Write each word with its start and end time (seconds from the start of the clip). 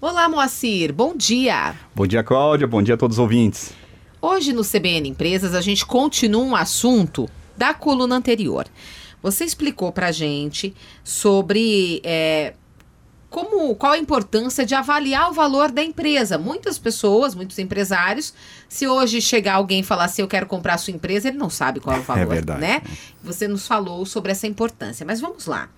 Olá, 0.00 0.28
Moacir. 0.28 0.92
Bom 0.92 1.16
dia. 1.16 1.74
Bom 1.92 2.06
dia, 2.06 2.22
Cláudia. 2.22 2.68
Bom 2.68 2.80
dia 2.80 2.94
a 2.94 2.96
todos 2.96 3.16
os 3.16 3.18
ouvintes. 3.18 3.72
Hoje 4.22 4.52
no 4.52 4.62
CBN 4.62 5.08
Empresas 5.08 5.56
a 5.56 5.60
gente 5.60 5.84
continua 5.84 6.40
um 6.40 6.54
assunto 6.54 7.28
da 7.56 7.74
coluna 7.74 8.14
anterior. 8.14 8.68
Você 9.20 9.44
explicou 9.44 9.90
para 9.90 10.12
gente 10.12 10.72
sobre 11.02 12.00
é, 12.04 12.54
como, 13.28 13.74
qual 13.74 13.94
a 13.94 13.98
importância 13.98 14.64
de 14.64 14.72
avaliar 14.72 15.30
o 15.30 15.32
valor 15.32 15.72
da 15.72 15.82
empresa. 15.82 16.38
Muitas 16.38 16.78
pessoas, 16.78 17.34
muitos 17.34 17.58
empresários, 17.58 18.32
se 18.68 18.86
hoje 18.86 19.20
chegar 19.20 19.54
alguém 19.54 19.80
e 19.80 19.82
falar 19.82 20.04
assim, 20.04 20.22
eu 20.22 20.28
quero 20.28 20.46
comprar 20.46 20.74
a 20.74 20.78
sua 20.78 20.94
empresa, 20.94 21.26
ele 21.26 21.38
não 21.38 21.50
sabe 21.50 21.80
qual 21.80 21.96
é 21.96 21.98
o 21.98 22.02
valor, 22.04 22.22
é 22.22 22.24
verdade, 22.24 22.60
né? 22.60 22.82
Você 23.24 23.48
nos 23.48 23.66
falou 23.66 24.06
sobre 24.06 24.30
essa 24.30 24.46
importância. 24.46 25.04
Mas 25.04 25.20
vamos 25.20 25.46
lá. 25.46 25.68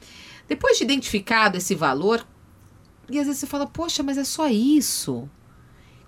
Depois 0.47 0.77
de 0.77 0.85
identificado 0.85 1.57
esse 1.57 1.75
valor, 1.75 2.23
e 3.11 3.19
às 3.19 3.27
vezes 3.27 3.41
você 3.41 3.47
fala, 3.47 3.67
poxa, 3.67 4.03
mas 4.03 4.19
é 4.19 4.25
só 4.25 4.49
isso. 4.49 5.29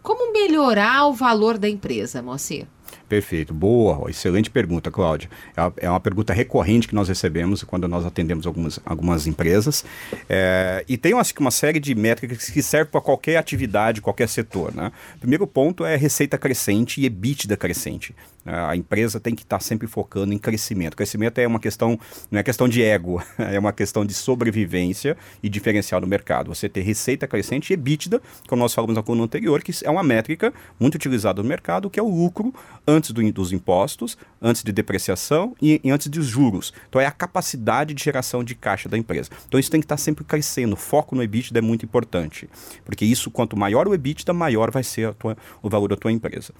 Como 0.02 0.32
melhorar 0.32 1.06
o 1.06 1.12
valor 1.12 1.58
da 1.58 1.68
empresa, 1.68 2.22
Moacir? 2.22 2.66
Perfeito, 3.12 3.52
boa, 3.52 4.08
excelente 4.08 4.48
pergunta, 4.48 4.90
Cláudia. 4.90 5.28
É, 5.54 5.84
é 5.84 5.90
uma 5.90 6.00
pergunta 6.00 6.32
recorrente 6.32 6.88
que 6.88 6.94
nós 6.94 7.08
recebemos 7.08 7.62
quando 7.62 7.86
nós 7.86 8.06
atendemos 8.06 8.46
algumas, 8.46 8.80
algumas 8.86 9.26
empresas. 9.26 9.84
É, 10.30 10.82
e 10.88 10.96
tem 10.96 11.12
uma, 11.12 11.22
uma 11.40 11.50
série 11.50 11.78
de 11.78 11.94
métricas 11.94 12.48
que 12.48 12.62
servem 12.62 12.90
para 12.90 13.02
qualquer 13.02 13.36
atividade, 13.36 14.00
qualquer 14.00 14.30
setor. 14.30 14.74
Né? 14.74 14.90
Primeiro 15.20 15.46
ponto 15.46 15.84
é 15.84 15.94
receita 15.94 16.38
crescente 16.38 17.02
e 17.02 17.04
EBITDA 17.04 17.54
crescente. 17.54 18.14
A 18.44 18.74
empresa 18.74 19.20
tem 19.20 19.34
que 19.34 19.42
estar 19.42 19.60
sempre 19.60 19.86
focando 19.86 20.34
em 20.34 20.38
crescimento. 20.38 20.96
Crescimento 20.96 21.38
é 21.38 21.46
uma 21.46 21.60
questão, 21.60 21.98
não 22.30 22.40
é 22.40 22.42
questão 22.42 22.68
de 22.68 22.82
ego, 22.82 23.22
é 23.38 23.58
uma 23.58 23.72
questão 23.72 24.04
de 24.04 24.14
sobrevivência 24.14 25.16
e 25.42 25.48
diferencial 25.48 26.00
no 26.00 26.06
mercado. 26.08 26.52
Você 26.52 26.68
ter 26.68 26.80
receita 26.80 27.28
crescente 27.28 27.70
e 27.70 27.74
EBITDA, 27.74 28.20
como 28.48 28.60
nós 28.60 28.74
falamos 28.74 28.96
na 28.96 29.02
coluna 29.02 29.24
anterior, 29.24 29.62
que 29.62 29.72
é 29.84 29.90
uma 29.90 30.02
métrica 30.02 30.52
muito 30.78 30.96
utilizada 30.96 31.40
no 31.40 31.48
mercado, 31.48 31.88
que 31.88 32.00
é 32.00 32.02
o 32.02 32.08
lucro 32.08 32.52
antes 32.86 33.01
do, 33.10 33.32
dos 33.32 33.52
impostos, 33.52 34.16
antes 34.40 34.62
de 34.62 34.70
depreciação 34.70 35.56
e, 35.60 35.80
e, 35.82 35.90
antes 35.90 36.08
dos 36.08 36.26
juros. 36.26 36.72
Então 36.88 37.00
é 37.00 37.06
a 37.06 37.10
capacidade 37.10 37.94
de 37.94 38.04
geração 38.04 38.44
de 38.44 38.54
caixa 38.54 38.88
da 38.88 38.98
empresa. 38.98 39.30
Então 39.48 39.58
isso 39.58 39.70
tem 39.70 39.80
que 39.80 39.86
estar 39.86 39.96
sempre 39.96 40.24
crescendo. 40.24 40.74
O 40.74 40.76
foco 40.76 41.16
no 41.16 41.22
EBITDA 41.22 41.58
é 41.58 41.62
muito 41.62 41.84
importante, 41.84 42.48
porque 42.84 43.04
isso, 43.04 43.30
quanto 43.30 43.56
maior 43.56 43.88
o 43.88 43.94
EBITDA, 43.94 44.32
maior 44.32 44.70
vai 44.70 44.82
ser 44.82 45.14
tua, 45.14 45.36
o 45.62 45.68
valor 45.68 45.88
da 45.88 45.96
tua 45.96 46.12
empresa. 46.12 46.52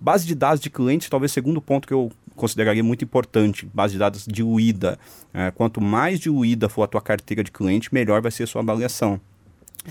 Base 0.00 0.26
de 0.26 0.34
dados 0.34 0.60
de 0.60 0.70
clientes, 0.70 1.08
talvez 1.08 1.32
segundo 1.32 1.60
ponto 1.60 1.88
que 1.88 1.94
eu 1.94 2.10
consideraria 2.36 2.82
muito 2.82 3.04
importante, 3.04 3.68
base 3.72 3.94
de 3.94 3.98
dados 3.98 4.26
diluída. 4.26 4.98
É, 5.32 5.50
quanto 5.50 5.80
mais 5.80 6.20
diluída 6.20 6.68
for 6.68 6.82
a 6.82 6.86
tua 6.86 7.00
carteira 7.00 7.42
de 7.42 7.50
cliente, 7.50 7.92
melhor 7.92 8.20
vai 8.20 8.30
ser 8.30 8.42
a 8.42 8.46
sua 8.46 8.62
avaliação. 8.62 9.20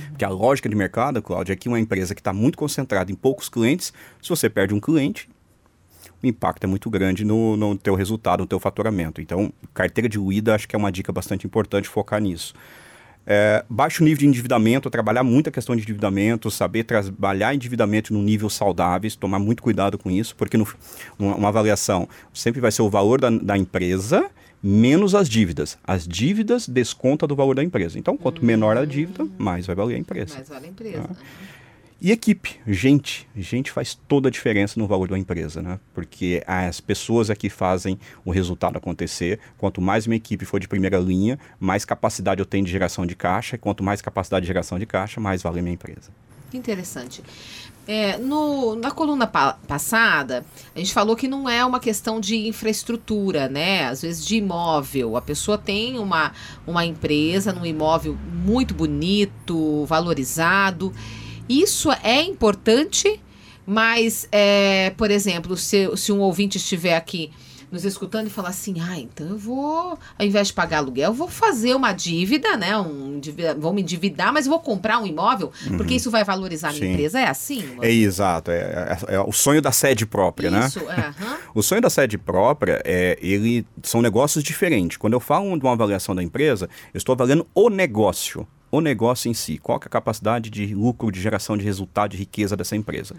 Porque 0.09 0.25
a 0.25 0.29
lógica 0.29 0.67
de 0.67 0.75
mercado, 0.75 1.21
Cláudio, 1.21 1.53
é 1.53 1.55
que 1.55 1.69
uma 1.69 1.79
empresa 1.79 2.15
que 2.15 2.21
está 2.21 2.33
muito 2.33 2.57
concentrada 2.57 3.11
em 3.11 3.15
poucos 3.15 3.47
clientes, 3.47 3.93
se 4.21 4.29
você 4.29 4.49
perde 4.49 4.73
um 4.73 4.79
cliente, 4.79 5.29
impacto 6.27 6.63
é 6.63 6.67
muito 6.67 6.89
grande 6.89 7.23
no, 7.23 7.57
no 7.57 7.77
teu 7.77 7.95
resultado, 7.95 8.41
no 8.41 8.47
teu 8.47 8.59
faturamento. 8.59 9.21
Então, 9.21 9.51
carteira 9.73 10.07
diluída 10.07 10.55
acho 10.55 10.67
que 10.67 10.75
é 10.75 10.79
uma 10.79 10.91
dica 10.91 11.11
bastante 11.11 11.45
importante 11.45 11.87
focar 11.87 12.21
nisso. 12.21 12.53
É, 13.25 13.63
baixo 13.69 14.03
nível 14.03 14.19
de 14.19 14.27
endividamento, 14.27 14.89
trabalhar 14.89 15.23
muito 15.23 15.47
a 15.47 15.51
questão 15.51 15.75
de 15.75 15.81
endividamento, 15.81 16.51
saber 16.51 16.83
trabalhar 16.83 17.55
endividamento 17.55 18.13
no 18.13 18.21
nível 18.21 18.49
saudável, 18.49 19.09
tomar 19.17 19.39
muito 19.39 19.63
cuidado 19.63 19.97
com 19.97 20.11
isso, 20.11 20.35
porque 20.35 20.57
no, 20.57 20.67
uma, 21.17 21.35
uma, 21.35 21.47
avaliação 21.47 22.07
sempre 22.33 22.59
vai 22.59 22.71
ser 22.71 22.81
o 22.81 22.89
valor 22.89 23.21
da, 23.21 23.29
da, 23.29 23.57
empresa 23.57 24.29
menos 24.61 25.15
as 25.15 25.29
dívidas. 25.29 25.77
As 25.85 26.05
dívidas 26.05 26.67
desconta 26.67 27.25
do 27.25 27.35
valor 27.35 27.55
da 27.55 27.63
empresa. 27.63 27.97
Então, 27.97 28.17
quanto 28.17 28.41
hum. 28.41 28.45
menor 28.45 28.75
a 28.75 28.83
dívida, 28.83 29.25
mais 29.37 29.65
vai 29.65 29.75
valer 29.75 29.95
a 29.95 29.99
empresa. 29.99 30.35
Mais 30.35 30.49
vale 30.49 30.65
a 30.65 30.69
empresa. 30.69 31.09
Ah. 31.09 31.52
E 32.03 32.11
equipe, 32.11 32.59
gente. 32.67 33.25
Gente 33.33 33.71
faz 33.71 33.97
toda 34.09 34.27
a 34.27 34.31
diferença 34.31 34.77
no 34.77 34.85
valor 34.85 35.07
da 35.07 35.17
empresa, 35.17 35.61
né? 35.61 35.79
Porque 35.93 36.43
as 36.45 36.81
pessoas 36.81 37.29
é 37.29 37.35
que 37.35 37.49
fazem 37.49 37.97
o 38.25 38.31
resultado 38.31 38.77
acontecer. 38.77 39.39
Quanto 39.57 39.79
mais 39.79 40.05
minha 40.05 40.17
equipe 40.17 40.43
for 40.43 40.59
de 40.59 40.67
primeira 40.67 40.97
linha, 40.97 41.39
mais 41.57 41.85
capacidade 41.85 42.41
eu 42.41 42.45
tenho 42.45 42.65
de 42.65 42.71
geração 42.73 43.05
de 43.05 43.15
caixa. 43.15 43.55
E 43.55 43.57
quanto 43.57 43.81
mais 43.81 44.01
capacidade 44.01 44.43
de 44.43 44.47
geração 44.47 44.77
de 44.77 44.85
caixa, 44.85 45.21
mais 45.21 45.41
vale 45.41 45.59
a 45.59 45.63
minha 45.63 45.75
empresa. 45.75 46.11
Interessante. 46.53 47.23
É, 47.87 48.17
no, 48.17 48.75
na 48.75 48.91
coluna 48.91 49.25
pa 49.25 49.53
passada, 49.65 50.45
a 50.75 50.79
gente 50.79 50.93
falou 50.93 51.15
que 51.15 51.29
não 51.29 51.47
é 51.47 51.63
uma 51.63 51.79
questão 51.79 52.19
de 52.19 52.35
infraestrutura, 52.49 53.47
né? 53.47 53.85
Às 53.85 54.01
vezes 54.01 54.25
de 54.25 54.35
imóvel. 54.35 55.15
A 55.15 55.21
pessoa 55.21 55.57
tem 55.57 55.97
uma, 55.97 56.33
uma 56.67 56.85
empresa 56.85 57.53
num 57.53 57.65
imóvel 57.65 58.17
muito 58.29 58.73
bonito, 58.73 59.85
valorizado 59.85 60.93
isso 61.47 61.91
é 62.03 62.21
importante, 62.21 63.19
mas, 63.65 64.27
é, 64.31 64.91
por 64.91 65.11
exemplo, 65.11 65.55
se, 65.57 65.89
se 65.95 66.11
um 66.11 66.19
ouvinte 66.19 66.57
estiver 66.57 66.95
aqui 66.95 67.31
nos 67.73 67.83
escutando 67.85 68.27
e 68.27 68.29
falar 68.29 68.49
assim, 68.49 68.75
ah, 68.79 68.99
então 68.99 69.27
eu 69.27 69.37
vou, 69.37 69.97
ao 70.19 70.25
invés 70.25 70.47
de 70.47 70.53
pagar 70.53 70.77
aluguel, 70.77 71.09
eu 71.09 71.13
vou 71.13 71.27
fazer 71.27 71.73
uma 71.73 71.91
dívida, 71.91 72.55
né? 72.55 72.77
Um, 72.77 73.19
vou 73.57 73.73
me 73.73 73.81
endividar, 73.81 74.31
mas 74.31 74.45
vou 74.45 74.59
comprar 74.59 74.99
um 74.99 75.07
imóvel, 75.07 75.51
uhum. 75.67 75.77
porque 75.77 75.95
isso 75.95 76.11
vai 76.11 76.23
valorizar 76.23 76.69
a 76.69 76.73
minha 76.73 76.91
empresa. 76.91 77.19
É 77.19 77.27
assim? 77.27 77.63
É 77.81 77.91
exato. 77.91 78.51
É, 78.51 78.99
é, 79.09 79.15
é, 79.15 79.19
o 79.19 79.31
sonho 79.31 79.59
da 79.59 79.71
sede 79.71 80.05
própria, 80.05 80.51
né? 80.51 80.67
isso, 80.67 80.85
né? 80.85 81.15
Uhum. 81.19 81.35
o 81.55 81.63
sonho 81.63 81.81
da 81.81 81.89
sede 81.89 82.15
própria, 82.15 82.79
é, 82.85 83.17
ele 83.19 83.65
são 83.81 84.03
negócios 84.03 84.43
diferentes. 84.43 84.97
Quando 84.97 85.13
eu 85.13 85.19
falo 85.19 85.57
de 85.57 85.65
uma 85.65 85.73
avaliação 85.73 86.13
da 86.13 86.21
empresa, 86.21 86.69
eu 86.93 86.97
estou 86.99 87.13
avaliando 87.13 87.47
o 87.55 87.69
negócio 87.71 88.47
o 88.73 88.81
negócio 88.81 89.29
em 89.29 89.35
si, 89.35 89.59
qual 89.59 89.79
é 89.79 89.85
a 89.85 89.89
capacidade 89.89 90.49
de 90.49 90.73
lucro, 90.73 91.11
de 91.11 91.21
geração 91.21 91.55
de 91.55 91.63
resultado, 91.63 92.09
de 92.09 92.17
riqueza 92.17 92.57
dessa 92.57 92.75
empresa. 92.75 93.15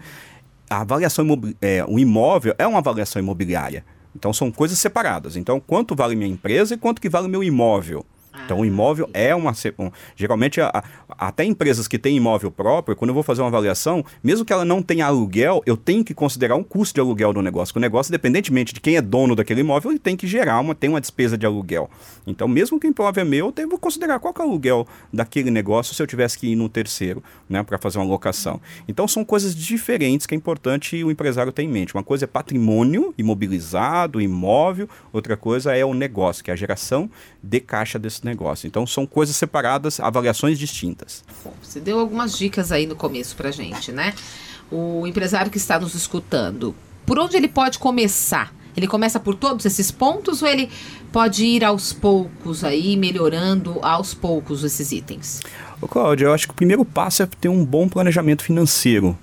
A 0.69 0.81
avaliação 0.81 1.25
é, 1.61 1.81
o 1.87 1.97
imóvel 1.97 2.53
é 2.57 2.67
uma 2.67 2.79
avaliação 2.79 3.21
imobiliária. 3.21 3.85
Então 4.13 4.33
são 4.33 4.51
coisas 4.51 4.77
separadas. 4.77 5.37
Então, 5.37 5.57
quanto 5.61 5.95
vale 5.95 6.13
minha 6.13 6.29
empresa 6.29 6.73
e 6.73 6.77
quanto 6.77 7.01
que 7.01 7.07
vale 7.07 7.29
meu 7.29 7.41
imóvel? 7.41 8.05
Então, 8.45 8.59
o 8.59 8.65
imóvel 8.65 9.09
é 9.11 9.35
uma. 9.35 9.53
Um, 9.79 9.91
geralmente, 10.15 10.61
a, 10.61 10.69
a, 10.69 11.27
até 11.27 11.43
empresas 11.43 11.87
que 11.87 11.97
têm 11.97 12.15
imóvel 12.15 12.51
próprio, 12.51 12.95
quando 12.95 13.09
eu 13.09 13.13
vou 13.13 13.23
fazer 13.23 13.41
uma 13.41 13.47
avaliação, 13.47 14.05
mesmo 14.23 14.45
que 14.45 14.53
ela 14.53 14.63
não 14.63 14.83
tenha 14.83 15.07
aluguel, 15.07 15.63
eu 15.65 15.75
tenho 15.75 16.03
que 16.03 16.13
considerar 16.13 16.55
um 16.55 16.63
custo 16.63 16.93
de 16.93 17.01
aluguel 17.01 17.33
do 17.33 17.41
negócio. 17.41 17.75
O 17.75 17.79
negócio, 17.79 18.11
independentemente 18.11 18.73
de 18.73 18.79
quem 18.79 18.97
é 18.97 19.01
dono 19.01 19.35
daquele 19.35 19.61
imóvel, 19.61 19.91
ele 19.91 19.99
tem 19.99 20.15
que 20.15 20.27
gerar 20.27 20.59
uma, 20.59 20.75
tem 20.75 20.89
uma 20.89 21.01
despesa 21.01 21.35
de 21.35 21.45
aluguel. 21.45 21.89
Então, 22.27 22.47
mesmo 22.47 22.79
que 22.79 22.87
o 22.87 22.93
imóvel 22.95 23.21
é 23.21 23.25
meu, 23.25 23.47
eu 23.47 23.51
devo 23.51 23.79
considerar 23.79 24.19
qual 24.19 24.33
é 24.37 24.41
o 24.41 24.43
aluguel 24.43 24.87
daquele 25.11 25.49
negócio 25.49 25.95
se 25.95 26.01
eu 26.01 26.07
tivesse 26.07 26.37
que 26.37 26.47
ir 26.47 26.55
no 26.55 26.69
terceiro, 26.69 27.23
né, 27.49 27.63
para 27.63 27.79
fazer 27.79 27.97
uma 27.97 28.05
locação. 28.05 28.61
Então, 28.87 29.07
são 29.07 29.25
coisas 29.25 29.55
diferentes 29.55 30.27
que 30.27 30.35
é 30.35 30.37
importante 30.37 31.03
o 31.03 31.09
empresário 31.09 31.51
ter 31.51 31.63
em 31.63 31.67
mente. 31.67 31.95
Uma 31.95 32.03
coisa 32.03 32.25
é 32.25 32.27
patrimônio 32.27 33.11
imobilizado, 33.17 34.21
imóvel, 34.21 34.87
outra 35.11 35.35
coisa 35.35 35.75
é 35.75 35.83
o 35.83 35.95
negócio, 35.95 36.43
que 36.43 36.51
é 36.51 36.53
a 36.53 36.57
geração 36.57 37.09
de 37.41 37.59
caixa 37.59 37.97
desse 37.97 38.23
negócio. 38.23 38.34
Então 38.67 38.85
são 38.85 39.05
coisas 39.05 39.35
separadas, 39.35 39.99
avaliações 39.99 40.59
distintas. 40.59 41.23
Você 41.61 41.79
deu 41.79 41.99
algumas 41.99 42.37
dicas 42.37 42.71
aí 42.71 42.85
no 42.85 42.95
começo 42.95 43.35
para 43.35 43.51
gente, 43.51 43.91
né? 43.91 44.13
O 44.71 45.05
empresário 45.05 45.51
que 45.51 45.57
está 45.57 45.79
nos 45.79 45.95
escutando, 45.95 46.75
por 47.05 47.19
onde 47.19 47.37
ele 47.37 47.47
pode 47.47 47.79
começar? 47.79 48.53
Ele 48.75 48.87
começa 48.87 49.19
por 49.19 49.35
todos 49.35 49.65
esses 49.65 49.89
pontos 49.89 50.41
ou 50.41 50.49
ele 50.49 50.69
pode 51.11 51.45
ir 51.45 51.63
aos 51.63 51.93
poucos 51.93 52.63
aí, 52.63 52.97
melhorando 52.97 53.79
aos 53.81 54.13
poucos 54.13 54.63
esses 54.63 54.91
itens? 54.91 55.41
Cláudio, 55.87 56.27
eu 56.27 56.33
acho 56.33 56.47
que 56.47 56.53
o 56.53 56.55
primeiro 56.55 56.83
passo 56.83 57.23
é 57.23 57.27
ter 57.39 57.47
um 57.47 57.63
bom 57.63 57.87
planejamento 57.87 58.43
financeiro 58.43 59.17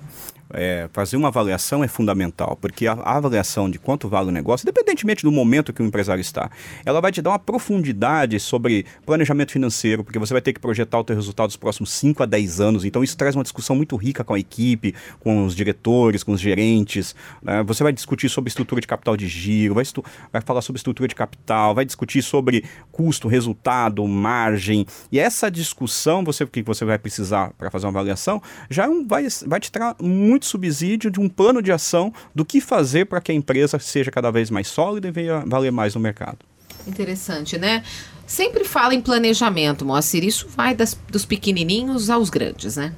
é, 0.53 0.87
fazer 0.93 1.17
uma 1.17 1.29
avaliação 1.29 1.83
é 1.83 1.87
fundamental, 1.87 2.57
porque 2.61 2.87
a, 2.87 2.93
a, 2.93 3.17
avaliação 3.17 3.69
de 3.69 3.79
quanto 3.79 4.07
vale 4.07 4.29
o 4.29 4.31
negócio, 4.31 4.63
independentemente 4.63 5.23
do 5.23 5.31
momento 5.31 5.73
que 5.73 5.81
o 5.81 5.85
empresário 5.85 6.21
está, 6.21 6.49
ela 6.85 7.01
vai 7.01 7.11
te 7.11 7.21
dar 7.21 7.31
uma 7.31 7.39
profundidade 7.39 8.39
sobre 8.39 8.85
planejamento 9.05 9.51
financeiro, 9.51 10.03
porque 10.03 10.19
você 10.19 10.33
vai 10.33 10.41
ter 10.41 10.53
que 10.53 10.59
projetar 10.59 10.99
o 10.99 11.03
teu 11.03 11.15
resultado 11.15 11.47
dos 11.47 11.57
próximos 11.57 11.91
5 11.91 12.23
a 12.23 12.25
10 12.25 12.61
anos, 12.61 12.85
então 12.85 13.03
isso 13.03 13.17
traz 13.17 13.35
uma 13.35 13.43
discussão 13.43 13.75
muito 13.75 13.95
rica 13.95 14.23
com 14.23 14.33
a 14.33 14.39
equipe, 14.39 14.93
com 15.19 15.45
os 15.45 15.55
diretores, 15.55 16.23
com 16.23 16.31
os 16.31 16.39
gerentes, 16.39 17.15
né? 17.41 17.63
você 17.63 17.83
vai 17.83 17.91
discutir 17.91 18.29
sobre 18.29 18.49
estrutura 18.49 18.79
de 18.79 18.87
capital 18.87 19.17
de 19.17 19.27
giro, 19.27 19.73
vai, 19.73 19.83
vai 20.31 20.41
falar 20.41 20.61
sobre 20.61 20.77
estrutura 20.77 21.07
de 21.07 21.15
capital, 21.15 21.73
vai 21.73 21.85
discutir 21.85 22.21
sobre 22.21 22.63
custo, 22.91 23.27
resultado, 23.27 24.07
margem, 24.07 24.85
e 25.11 25.19
essa 25.19 25.49
discussão 25.49 26.23
você, 26.23 26.45
que 26.45 26.61
você 26.61 26.85
vai 26.85 26.99
precisar 26.99 27.51
para 27.57 27.71
fazer 27.71 27.87
uma 27.87 27.91
avaliação, 27.91 28.41
já 28.69 28.85
é 28.85 28.89
vai, 29.07 29.27
vai 29.47 29.59
te 29.59 29.71
trazer 29.71 29.95
muito 30.01 30.42
muito 30.43 30.45
subsídio 30.45 31.09
de 31.09 31.19
um 31.19 31.29
plano 31.29 31.61
de 31.61 31.71
ação 31.71 32.13
do 32.35 32.43
que 32.43 32.59
fazer 32.59 33.05
para 33.05 33.21
que 33.21 33.31
a 33.31 33.35
empresa 33.35 33.79
seja 33.79 34.11
cada 34.11 34.29
vez 34.29 34.49
mais 34.49 34.67
sólida 34.67 35.07
e 35.07 35.11
venha 35.11 35.43
valer 35.45 35.71
mais 35.71 35.95
no 35.95 36.01
mercado. 36.01 36.39
Interessante, 36.85 37.57
né? 37.57 37.83
Sempre 38.27 38.65
fala 38.65 38.93
em 38.93 39.01
planejamento, 39.01 39.85
Moacir. 39.85 40.23
Isso 40.23 40.47
vai 40.55 40.75
das, 40.75 40.97
dos 41.09 41.25
pequenininhos 41.25 42.09
aos 42.09 42.29
grandes, 42.29 42.75
né? 42.75 42.93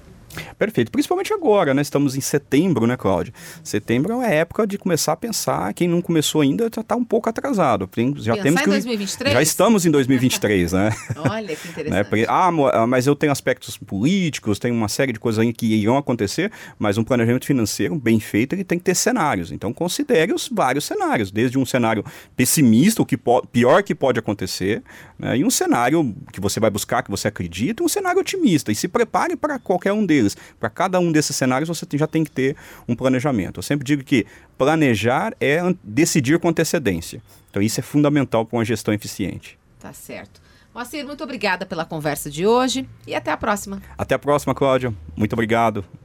Perfeito. 0.58 0.92
Principalmente 0.92 1.34
agora, 1.34 1.74
né? 1.74 1.82
Estamos 1.82 2.16
em 2.16 2.22
setembro, 2.22 2.88
né, 2.88 2.96
Cláudio? 2.96 3.34
Setembro 3.64 4.14
é 4.14 4.16
uma 4.16 4.28
época 4.28 4.66
de 4.66 4.78
começar 4.78 5.14
a 5.14 5.18
pensar. 5.18 5.74
Quem 5.74 5.88
não 5.88 6.02
começou 6.02 6.42
ainda 6.42 6.70
já 6.74 6.82
está 6.82 6.96
um 6.96 7.04
pouco 7.04 7.30
atrasado. 7.30 7.90
Já 8.18 8.34
Pensar 8.34 8.44
temos 8.44 8.62
em 8.62 8.64
que, 8.64 8.70
2023? 8.70 9.34
Já 9.34 9.42
estamos 9.42 9.86
em 9.86 9.92
2023, 9.92 10.74
né? 10.74 10.90
Olha 11.30 11.56
que 11.56 11.68
interessante. 11.70 12.12
Né? 12.12 12.26
Ah, 12.28 12.52
mas 12.88 13.08
eu 13.08 13.16
tenho 13.16 13.32
aspectos 13.32 13.78
políticos, 13.78 14.60
tem 14.60 14.72
uma 14.72 14.88
série 14.88 15.12
de 15.12 15.20
coisas 15.20 15.40
aí 15.40 15.52
que 15.52 15.66
irão 15.66 15.98
acontecer, 15.98 16.52
mas 16.80 16.98
um 16.98 17.04
planejamento 17.04 17.46
financeiro 17.46 17.96
bem 17.96 18.20
feito, 18.20 18.54
ele 18.54 18.64
tem 18.64 18.78
que 18.78 18.86
ter 18.86 18.96
cenários. 18.96 19.52
Então 19.52 19.74
considere 19.74 20.34
os 20.34 20.50
vários 20.52 20.86
cenários, 20.86 21.32
desde 21.32 21.58
um 21.58 21.66
cenário 21.66 22.04
pessimista, 22.36 23.02
o 23.02 23.06
que 23.06 23.18
pior 23.52 23.84
que 23.84 23.94
pode 23.94 24.20
acontecer, 24.20 24.82
né? 25.20 25.38
e 25.38 25.44
um 25.44 25.50
cenário 25.50 26.16
que 26.32 26.40
você 26.40 26.60
vai 26.60 26.70
buscar, 26.70 27.04
que 27.04 27.12
você 27.12 27.28
acredita, 27.28 27.84
um 27.84 27.90
cenário 27.90 28.22
otimista. 28.22 28.72
E 28.72 28.76
se 28.76 28.88
prepare 28.88 29.36
para 29.36 29.60
qualquer 29.60 29.92
um 29.92 30.06
deles. 30.06 30.36
Para 30.60 30.70
cada 30.70 31.00
um 31.00 31.12
desses 31.12 31.36
cenários, 31.36 31.68
você 31.68 31.86
já 31.94 32.08
tem 32.08 32.24
que 32.24 32.32
ter 32.32 32.56
um 32.88 32.96
planejamento. 32.96 33.60
Eu 33.60 33.64
sempre 33.64 33.86
digo 33.86 34.04
que 34.04 34.26
planejar 34.58 35.34
é 35.40 35.62
decidir 35.84 36.40
com 36.40 36.50
antecedência. 36.50 37.22
Então 37.50 37.62
isso 37.62 37.80
é 37.80 37.84
fundamental 37.84 38.46
para 38.46 38.58
uma 38.58 38.66
gestão 38.66 38.94
eficiente. 38.94 39.58
Tá 39.80 39.94
certo. 39.94 40.42
Moacir, 40.74 41.06
muito 41.06 41.24
obrigada 41.24 41.66
pela 41.66 41.86
conversa 41.86 42.30
de 42.30 42.46
hoje 42.46 42.86
e 43.08 43.16
até 43.16 43.32
a 43.32 43.38
próxima. 43.38 43.82
Até 43.98 44.14
a 44.16 44.20
próxima, 44.20 44.54
Cláudia. 44.54 44.94
Muito 45.16 45.32
obrigado. 45.32 45.86